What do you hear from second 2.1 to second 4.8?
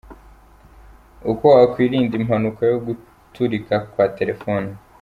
impanuka yo guturika kwa telefone.